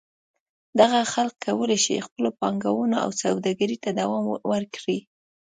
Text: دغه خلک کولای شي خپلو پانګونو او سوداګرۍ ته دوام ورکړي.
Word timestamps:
دغه 0.79 0.99
خلک 1.13 1.35
کولای 1.45 1.79
شي 1.85 1.95
خپلو 2.07 2.29
پانګونو 2.39 2.95
او 3.03 3.09
سوداګرۍ 3.21 3.77
ته 3.83 3.89
دوام 3.99 4.25
ورکړي. 4.51 4.99